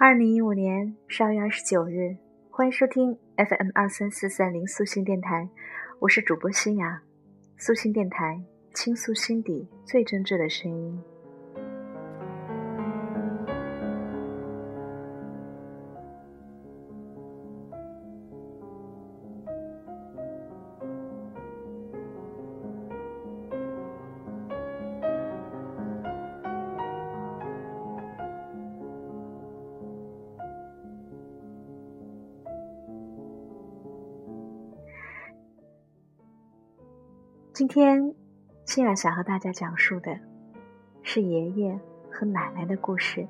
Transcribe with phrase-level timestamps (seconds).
[0.00, 2.16] 二零一五年十二月二十九日，
[2.50, 5.48] 欢迎收听 FM 二三四三零素心电台，
[5.98, 7.02] 我是主播新雅，
[7.56, 8.40] 素心电台
[8.72, 11.02] 倾诉心底最真挚的声音。
[37.58, 38.14] 今天，
[38.66, 40.16] 欣然想和大家讲述的
[41.02, 41.76] 是爷爷
[42.08, 43.26] 和奶奶的故事。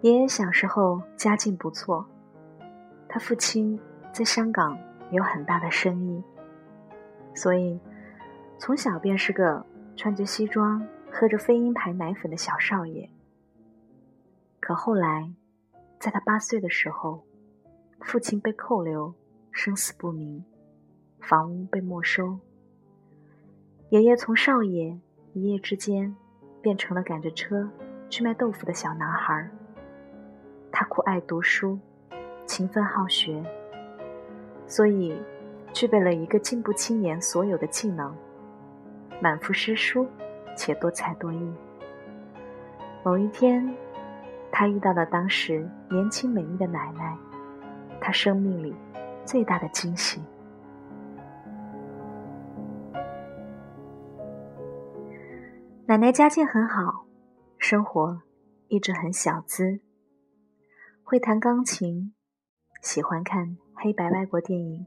[0.00, 2.04] 爷爷小时候家境不错，
[3.08, 3.78] 他父亲
[4.12, 4.76] 在香港
[5.12, 6.20] 有很大的生意，
[7.32, 7.78] 所以
[8.58, 9.64] 从小便是个
[9.94, 13.08] 穿着西装、喝着飞鹰牌奶粉的小少爷。
[14.58, 15.32] 可后来，
[16.00, 17.22] 在他八岁的时候，
[18.00, 19.14] 父亲被扣留，
[19.52, 20.44] 生死不明。
[21.20, 22.38] 房屋被没收，
[23.90, 24.98] 爷爷从少爷
[25.32, 26.14] 一夜之间
[26.60, 27.68] 变成了赶着车
[28.08, 29.48] 去卖豆腐的小男孩。
[30.72, 31.78] 他酷爱读书，
[32.46, 33.44] 勤奋好学，
[34.66, 35.16] 所以
[35.72, 38.12] 具备了一个进步青年所有的技能：
[39.20, 40.08] 满腹诗书，
[40.56, 41.52] 且多才多艺。
[43.04, 43.72] 某一天，
[44.50, 47.16] 他遇到了当时年轻美丽的奶奶，
[48.00, 48.74] 他生命里
[49.24, 50.20] 最大的惊喜。
[55.90, 57.04] 奶奶家境很好，
[57.58, 58.22] 生活
[58.68, 59.80] 一直很小资。
[61.02, 62.14] 会弹钢琴，
[62.80, 64.86] 喜欢看黑白外国电影，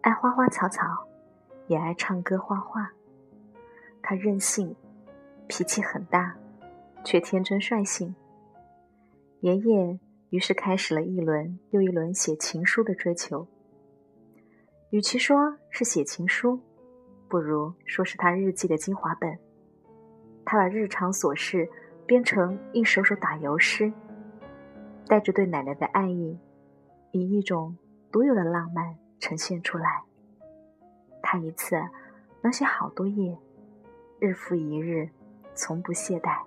[0.00, 1.06] 爱花花草草，
[1.68, 2.90] 也爱唱歌画画。
[4.02, 4.74] 她任性，
[5.46, 6.36] 脾气很大，
[7.04, 8.12] 却天真率性。
[9.38, 10.00] 爷爷
[10.30, 13.46] 于是开始了一轮又一轮写情书的追求。
[14.90, 16.60] 与其说是写情书，
[17.28, 19.38] 不如说是他日记的精华本。
[20.50, 21.68] 他把日常琐事
[22.06, 23.92] 编成一首首打油诗，
[25.06, 26.38] 带着对奶奶的爱意，
[27.10, 27.76] 以一种
[28.10, 30.02] 独有的浪漫呈现出来。
[31.20, 31.76] 他一次
[32.40, 33.36] 能写好多页，
[34.20, 35.10] 日复一日，
[35.54, 36.40] 从不懈怠。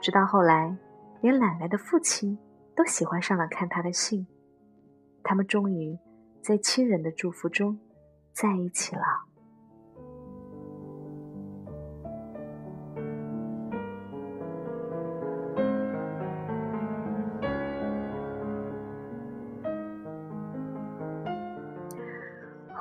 [0.00, 0.74] 直到后来，
[1.20, 2.38] 连奶奶的父亲
[2.74, 4.26] 都喜欢上了看他的信，
[5.22, 5.98] 他们终于
[6.40, 7.78] 在亲人的祝福中
[8.32, 9.02] 在一起了。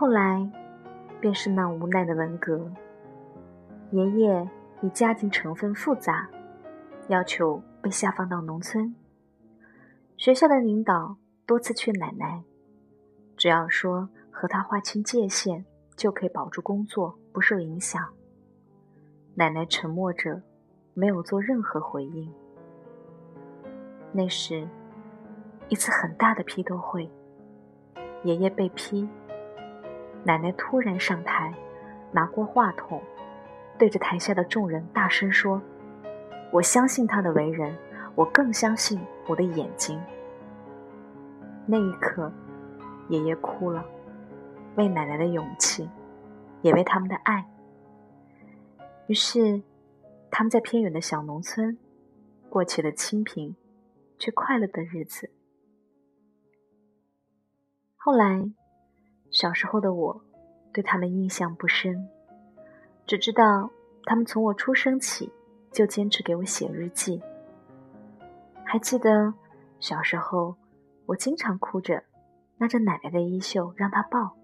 [0.02, 0.50] 后来，
[1.20, 2.60] 便是那无奈的文革。
[3.92, 4.50] 爷爷
[4.82, 6.28] 以家庭成分复杂，
[7.10, 8.96] 要求被下放到农村。
[10.18, 12.44] 学校的领导多次劝奶奶，
[13.38, 15.64] 只要说和他划清界限，
[15.96, 18.04] 就可以保住工作，不受影响。
[19.36, 20.42] 奶奶沉默着，
[20.96, 22.28] 没有做任何回应。
[24.12, 24.68] 那时，
[25.70, 27.08] 一次很大的批斗会，
[28.24, 29.08] 爷爷被批。
[30.24, 31.52] 奶奶突然上台，
[32.12, 33.02] 拿过话筒，
[33.78, 35.60] 对着台下的众人大声说
[36.54, 37.76] ：“我相信他的为人，
[38.14, 40.00] 我更相信我的眼睛。”
[41.66, 42.32] 那一刻，
[43.10, 43.84] 爷爷哭了，
[44.76, 45.90] 为奶奶的勇气，
[46.62, 47.50] 也为他们的爱。
[49.08, 49.64] 于是，
[50.30, 51.76] 他们在偏远的小农村，
[52.48, 53.56] 过起了清贫
[54.20, 55.32] 却快乐的日子。
[57.96, 58.52] 后来。
[59.32, 60.22] 小时候的我，
[60.74, 62.10] 对他们印象不深，
[63.08, 63.70] 只知道
[64.04, 65.32] 他们从我出生起
[65.72, 67.22] 就坚持给我写日记。
[68.64, 69.34] 还记得
[69.80, 70.56] 小时候，
[71.06, 72.04] 我经常哭着
[72.58, 74.36] 拉着奶奶的衣袖让她抱，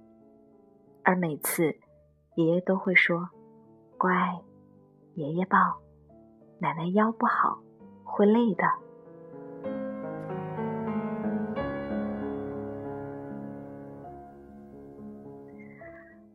[1.04, 1.76] 而每次
[2.36, 3.30] 爷爷都会说
[3.98, 4.42] ：“乖，
[5.16, 5.58] 爷爷抱，
[6.60, 7.60] 奶奶腰不好，
[8.04, 8.64] 会累的。”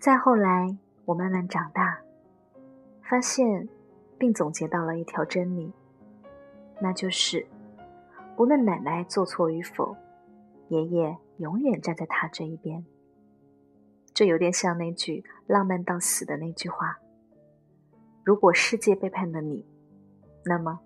[0.03, 1.97] 再后来，我慢慢长大，
[3.09, 3.69] 发现
[4.19, 5.73] 并总结到了一条真理，
[6.81, 7.47] 那就是，
[8.37, 9.97] 无论奶奶做错与否，
[10.67, 12.85] 爷爷永远站在她这一边。
[14.13, 16.99] 这有点像那句浪漫到死的那句话
[18.27, 19.65] ：“如果世界背叛了你，
[20.45, 20.81] 那么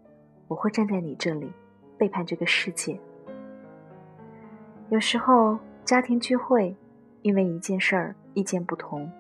[0.47, 1.51] 我会站在你这里，
[1.97, 3.01] 背叛这个世界。”
[4.93, 6.77] 有时候家庭聚会，
[7.27, 8.15] 因为一件事儿。
[8.35, 9.11] 意见不同，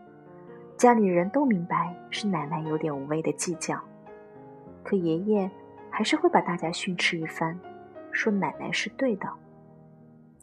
[0.77, 3.83] 家里人都明白是奶奶有点无谓的计较，
[4.85, 5.51] 可爷爷
[5.91, 7.59] 还是会把大家训斥一番，
[8.13, 9.27] 说奶奶是对的。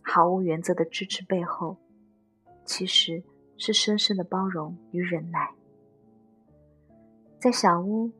[0.02, 1.78] 毫无原则的支持背后，
[2.66, 3.24] 其实
[3.58, 5.52] 是深深的包容与忍耐。
[7.40, 8.12] 在小屋，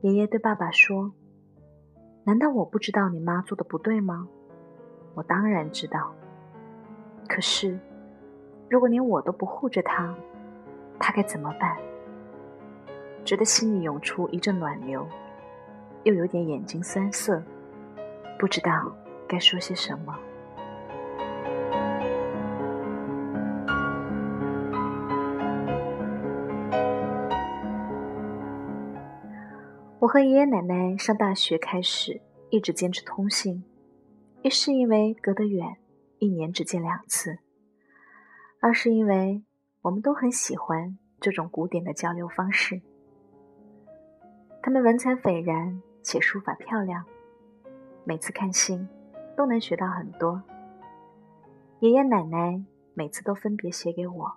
[0.00, 1.12] 爷爷对爸爸说
[2.26, 4.28] ：“难道我不知道你妈做的不对吗？
[5.14, 6.12] 我当然知道。
[7.28, 7.78] 可是，
[8.68, 10.14] 如果连我都不护着他，
[10.98, 11.76] 他该怎么办？”
[13.24, 15.06] 觉得心里涌出一阵暖流，
[16.04, 17.42] 又有点眼睛酸涩，
[18.38, 18.90] 不知道
[19.26, 20.16] 该说些什么。
[29.98, 32.18] 我和爷爷奶奶上大学开始
[32.48, 33.62] 一直坚持通信，
[34.42, 35.76] 一是因为隔得远，
[36.18, 37.32] 一年只见两次；
[38.60, 39.44] 二是因为
[39.82, 42.80] 我们都很喜欢这种古典的交流方式。
[44.60, 47.04] 他们文采斐然，且书法漂亮，
[48.04, 48.88] 每次看信
[49.36, 50.42] 都能学到很多。
[51.78, 52.60] 爷爷奶奶
[52.94, 54.36] 每次都分别写给我，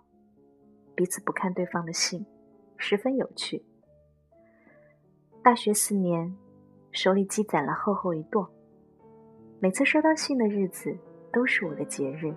[0.93, 2.23] 彼此不看对方的信，
[2.77, 3.65] 十分有趣。
[5.41, 6.37] 大学四年，
[6.91, 8.47] 手里积攒了厚厚一摞。
[9.59, 10.95] 每次收到信的日子，
[11.33, 12.31] 都是我的节日。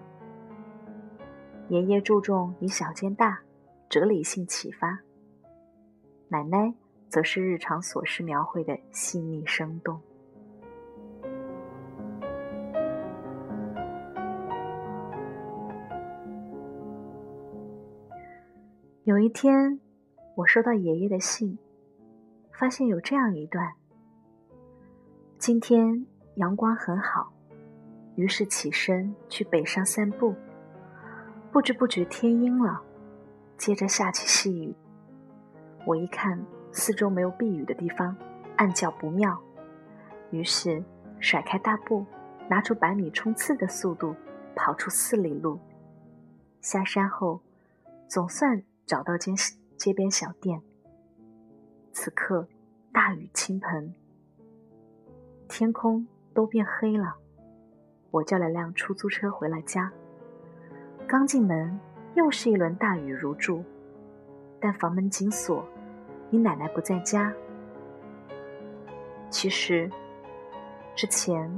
[1.68, 3.40] 爷爷注重以小见大，
[3.88, 4.98] 哲理性启发；
[6.28, 6.74] 奶奶
[7.08, 9.98] 则是日常琐事描绘的细腻生动。
[19.04, 19.80] 有一天，
[20.36, 21.58] 我收到爷爷的信。
[22.52, 23.72] 发现有这样一段：
[25.38, 26.06] 今天
[26.36, 27.32] 阳光很好，
[28.14, 30.34] 于是起身去北上散步。
[31.54, 32.82] 不知不觉天阴了，
[33.56, 34.74] 接着下起细雨。
[35.86, 38.16] 我一看四周没有避雨的地方，
[38.56, 39.40] 暗叫不妙，
[40.32, 40.82] 于是
[41.20, 42.04] 甩开大步，
[42.48, 44.16] 拿出百米冲刺的速度
[44.56, 45.60] 跑出四里路。
[46.60, 47.40] 下山后，
[48.08, 49.36] 总算找到间
[49.76, 50.60] 街边小店。
[51.92, 52.48] 此刻，
[52.92, 53.94] 大雨倾盆，
[55.46, 56.04] 天空
[56.34, 57.14] 都变黑了。
[58.10, 59.92] 我叫了辆出租车回了家。
[61.16, 61.78] 刚进门，
[62.16, 63.62] 又是一轮大雨如注，
[64.58, 65.64] 但房门紧锁，
[66.28, 67.32] 你奶奶不在家。
[69.30, 69.88] 其实，
[70.96, 71.48] 之前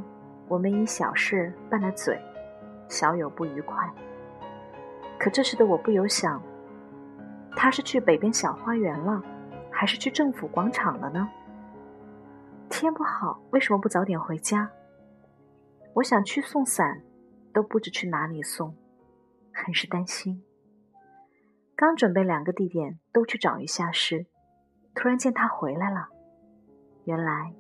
[0.47, 2.20] 我们因小事拌了嘴，
[2.87, 3.91] 小有不愉快。
[5.19, 6.38] 可这时的我不由想，
[7.53, 9.23] 他是去北边小花园了。
[9.70, 11.26] 还是去政府广场了呢？
[12.69, 14.70] 天不好，为什么不早点回家？
[15.94, 17.00] 我想去送伞，
[17.55, 18.75] 都不知去哪里送，
[19.64, 20.44] 很是担心。
[21.75, 24.26] 刚准备两个地点都去找一下时，
[24.94, 26.08] 突然见他回来了，
[27.05, 27.55] 原来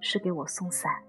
[0.00, 1.02] 是给我送伞。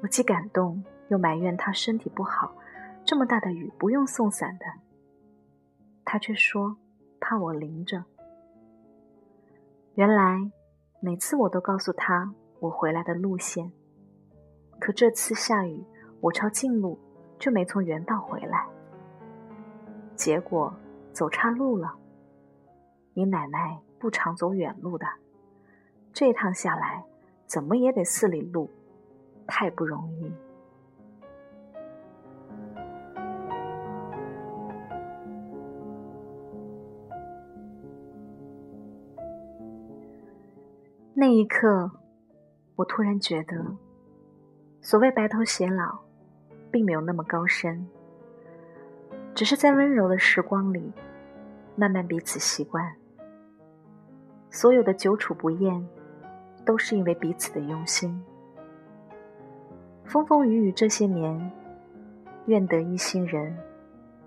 [0.00, 2.54] 我既感动又埋怨他身体不好，
[3.04, 4.64] 这么大的雨不用送伞的，
[6.04, 6.76] 他却说。
[7.20, 8.04] 怕我淋着。
[9.96, 10.38] 原来
[11.00, 13.72] 每次我都告诉他我回来的路线，
[14.78, 15.84] 可这次下雨，
[16.20, 16.96] 我抄近路
[17.38, 18.66] 就没从原道回来，
[20.16, 20.74] 结果
[21.12, 21.94] 走岔路了。
[23.14, 25.06] 你奶奶不常走远路的，
[26.12, 27.04] 这趟下来
[27.46, 28.70] 怎么也得四里路，
[29.46, 30.32] 太不容易。
[41.14, 41.90] 那一刻，
[42.76, 43.76] 我突然觉得，
[44.80, 45.98] 所谓白头偕老，
[46.70, 47.86] 并没有那么高深，
[49.34, 50.92] 只是在温柔的时光里，
[51.76, 52.94] 慢慢彼此习惯。
[54.50, 55.86] 所有的久处不厌，
[56.64, 58.22] 都是因为彼此的用心。
[60.04, 61.52] 风风雨雨这些年，
[62.46, 63.56] 愿得一心人，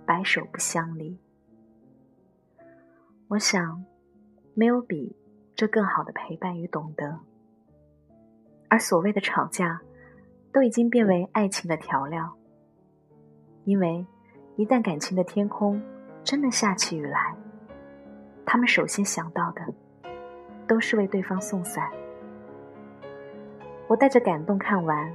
[0.05, 1.17] 白首不相离。
[3.27, 3.83] 我想，
[4.53, 5.15] 没有比。
[5.53, 7.19] 这更好的陪伴与懂得，
[8.67, 9.79] 而所谓的吵架，
[10.51, 12.31] 都已经变为爱情的调料。
[13.63, 14.05] 因为
[14.55, 15.81] 一旦感情的天空
[16.23, 17.35] 真的下起雨来，
[18.45, 19.61] 他们首先想到的
[20.67, 21.89] 都是为对方送伞。
[23.87, 25.11] 我带着感动看完，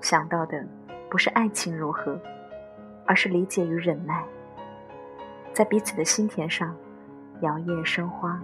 [0.00, 0.66] 想到的
[1.08, 2.18] 不是爱情如何，
[3.06, 4.24] 而是理解与忍耐，
[5.52, 6.74] 在彼此的心田上
[7.42, 8.40] 摇曳生花。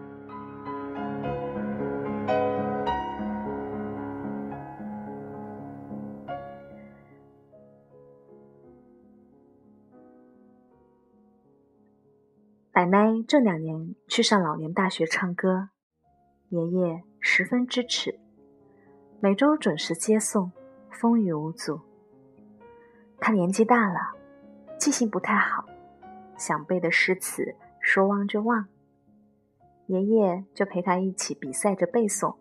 [12.74, 15.68] 奶奶这两年去上老年大学唱歌，
[16.48, 18.18] 爷爷十分支持，
[19.20, 20.50] 每周准时接送，
[20.90, 21.78] 风雨无阻。
[23.20, 24.16] 他年纪大了，
[24.78, 25.66] 记性不太好，
[26.38, 28.66] 想背的诗词说忘就忘。
[29.88, 32.36] 爷爷就陪他一起比赛着背诵，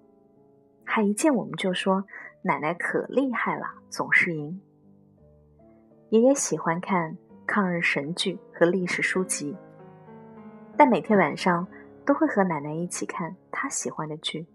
[0.86, 2.06] 还一见我们就说
[2.44, 4.62] ：“奶奶可厉害了，总是赢。”
[6.08, 9.58] 爷爷喜欢看抗日神剧和历史书籍，
[10.78, 11.68] 但每天晚上
[12.06, 14.48] 都会和奶奶一起看她喜欢的剧，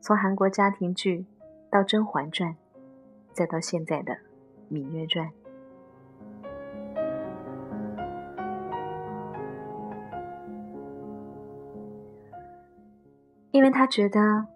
[0.00, 1.24] 从韩国家庭剧
[1.70, 2.50] 到《甄嬛传》，
[3.32, 4.16] 再到现在的。
[4.74, 5.28] 《芈月传》，
[13.52, 14.48] 因为他觉得，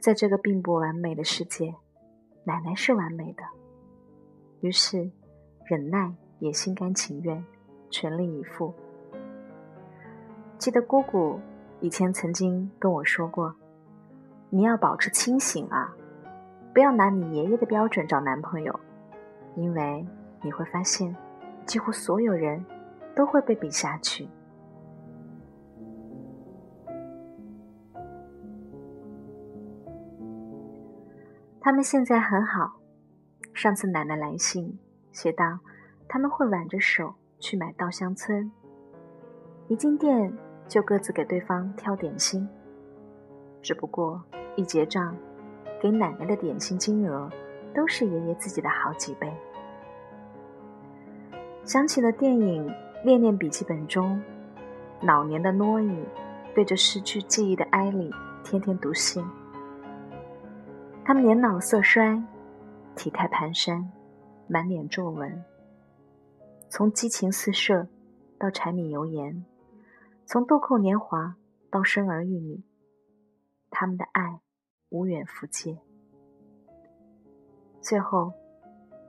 [0.00, 1.76] 在这个并不完美的世界，
[2.42, 3.44] 奶奶是完美的，
[4.62, 5.08] 于是
[5.64, 7.44] 忍耐也心甘情愿，
[7.88, 8.74] 全力以赴。
[10.58, 11.38] 记得姑姑
[11.80, 13.54] 以前曾经跟我说过
[14.50, 15.94] ：“你要保持清醒啊，
[16.72, 18.80] 不要拿你爷爷的标准找男朋友。”
[19.56, 20.06] 因为
[20.42, 21.14] 你会发现，
[21.64, 22.62] 几乎所有人
[23.14, 24.28] 都会被比下去。
[31.60, 32.74] 他们现在很好。
[33.54, 34.78] 上次奶奶来信
[35.10, 35.58] 写道，
[36.06, 38.52] 他们会挽着手去买稻香村，
[39.68, 40.32] 一进店
[40.68, 42.48] 就各自给对方挑点心。
[43.62, 44.22] 只不过
[44.54, 45.16] 一结账，
[45.80, 47.30] 给奶奶的点心金额。
[47.76, 49.30] 都是爷爷自己的好几倍。
[51.62, 52.66] 想起了电影
[53.04, 54.18] 《恋恋笔记本》中，
[55.02, 56.02] 老年的诺伊
[56.54, 58.10] 对着失去记忆的艾莉
[58.42, 59.22] 天天读信。
[61.04, 62.18] 他们年老色衰，
[62.94, 63.84] 体态蹒跚，
[64.48, 65.44] 满脸皱纹。
[66.70, 67.86] 从激情四射
[68.38, 69.44] 到柴米油盐，
[70.28, 71.36] 从豆蔻年华
[71.70, 72.60] 到生儿育女，
[73.70, 74.40] 他们的爱
[74.88, 75.78] 无远弗届。
[77.80, 78.32] 最后，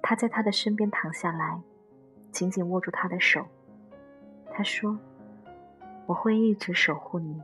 [0.03, 1.63] 他在他的身边躺下来，
[2.31, 3.43] 紧紧握住他的手。
[4.51, 4.95] 他说
[6.05, 7.41] ：“我会一直守护你。”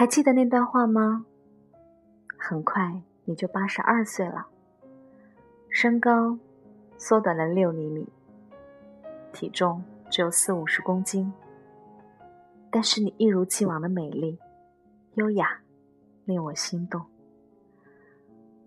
[0.00, 1.26] 还记得那段话吗？
[2.38, 4.46] 很快你就八十二岁了，
[5.68, 6.38] 身高
[6.96, 8.08] 缩短了六厘米，
[9.30, 11.30] 体重只有四五十公斤，
[12.70, 14.38] 但是你一如既往的美丽、
[15.16, 15.60] 优雅，
[16.24, 17.04] 令我心动。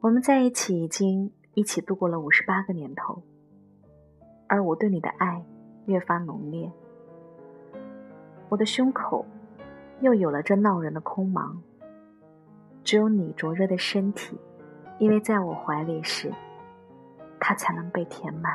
[0.01, 3.23] 我们在一起已经一起度过了五十八个年头，
[4.45, 5.43] 而我对你的爱
[5.87, 6.71] 越发浓烈，
[8.49, 9.25] 我的胸口
[10.01, 11.55] 又有了这闹人的空茫。
[12.83, 14.37] 只有你灼热的身体，
[14.99, 16.31] 因为在我怀里时，
[17.39, 18.53] 它才能被填满。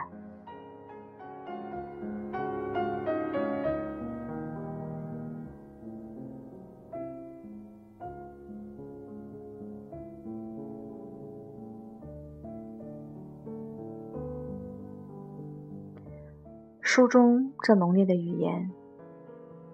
[16.81, 18.71] 书中这浓烈的语言，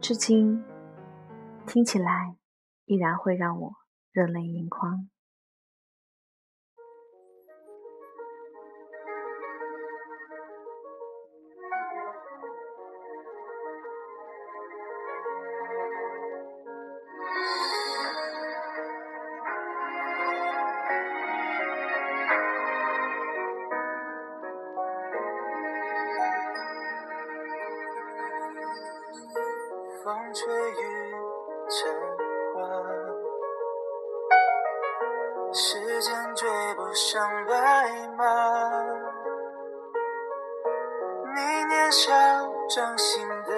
[0.01, 0.63] 至今
[1.67, 2.37] 听起来
[2.87, 3.85] 依然会让我。
[4.15, 5.09] 热泪盈眶。
[30.05, 30.94] 风吹雨
[36.95, 37.53] 上白
[38.17, 38.25] 马，
[41.35, 42.13] 你年少
[42.69, 43.51] 掌心的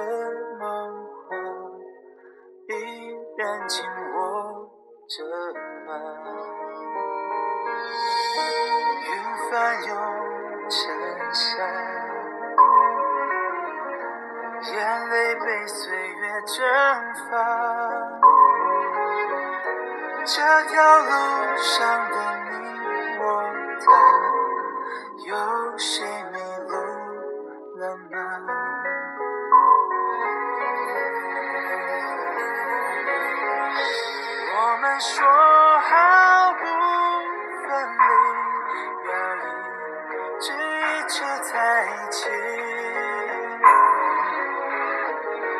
[0.58, 1.36] 梦话，
[2.68, 2.72] 依
[3.36, 4.70] 然紧握
[5.06, 5.22] 着
[5.86, 5.88] 吗？
[9.04, 9.12] 云
[9.50, 9.90] 翻涌
[10.70, 10.80] 成
[11.34, 11.46] 沙，
[14.72, 16.56] 眼泪被岁月蒸
[17.30, 17.30] 发。
[20.24, 21.10] 这条路
[21.58, 22.14] 上的
[22.50, 22.54] 你
[25.24, 25.32] 有
[25.78, 26.38] 谁迷
[26.68, 26.74] 路
[27.76, 28.10] 了吗？
[34.58, 35.14] 我们说
[35.80, 35.90] 好
[36.54, 36.62] 不
[37.62, 38.04] 分离，
[39.08, 39.38] 要一
[40.40, 42.18] 直一直在一起，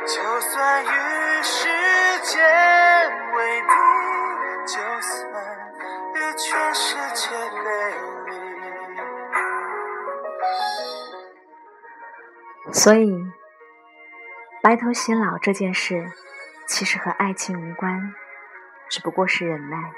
[0.07, 0.85] 就算
[12.87, 13.13] 所以，
[14.63, 16.07] 白头偕老这件事，
[16.69, 18.15] 其实和爱情无关，
[18.89, 19.91] 只不过是忍耐。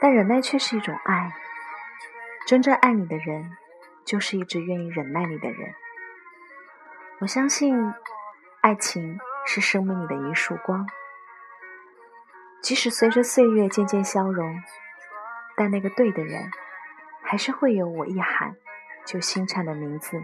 [0.00, 1.32] 但忍耐却是一种爱。
[2.46, 3.50] 真正爱你的人，
[4.04, 5.74] 就是一直愿意忍耐你的人。
[7.18, 7.92] 我相信，
[8.60, 10.86] 爱情是生命里的一束光，
[12.62, 14.62] 即使随着岁月渐渐消融，
[15.56, 16.48] 但那个对的人，
[17.24, 18.54] 还是会有我一喊
[19.04, 20.22] 就心颤的名字。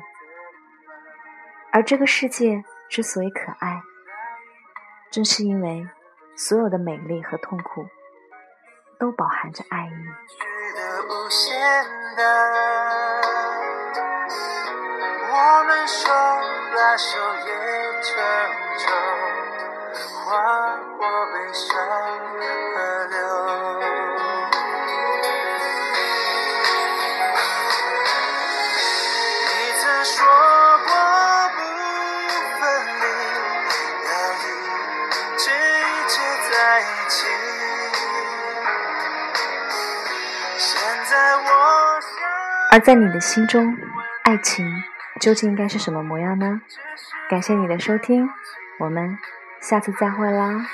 [1.71, 3.83] 而这个世界之所以可爱，
[5.11, 5.87] 正是因为
[6.37, 7.87] 所有的美丽和痛苦，
[8.99, 9.91] 都饱含着爱意。
[15.31, 16.11] 我们手
[16.75, 17.53] 拉手也
[18.03, 18.17] 成
[18.79, 18.87] 舟，
[20.25, 21.69] 划过悲伤
[22.75, 22.77] 河
[23.11, 23.88] 流。
[42.79, 43.77] 而在你的心中，
[44.23, 44.65] 爱情。
[45.21, 46.61] 究竟应该是什么模样呢？
[47.29, 48.31] 感谢你的收听，
[48.79, 49.19] 我们
[49.61, 50.65] 下次再会啦。